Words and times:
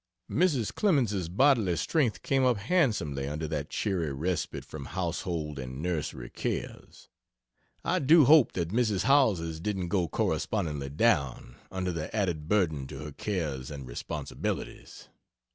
Mrs. 0.31 0.73
Clemens's 0.73 1.29
bodily 1.29 1.75
strength 1.75 2.23
came 2.23 2.43
up 2.43 2.57
handsomely 2.57 3.27
under 3.27 3.47
that 3.47 3.69
cheery 3.69 4.11
respite 4.11 4.65
from 4.65 4.85
household 4.85 5.59
and 5.59 5.79
nursery 5.79 6.31
cares. 6.31 7.07
I 7.85 7.99
do 7.99 8.25
hope 8.25 8.53
that 8.53 8.69
Mrs. 8.69 9.03
Howells's 9.03 9.59
didn't 9.59 9.89
go 9.89 10.07
correspondingly 10.07 10.89
down, 10.89 11.57
under 11.71 11.91
the 11.91 12.13
added 12.15 12.47
burden 12.49 12.87
to 12.87 12.97
her 13.03 13.11
cares 13.11 13.69
and 13.69 13.85
responsibilities. 13.85 15.07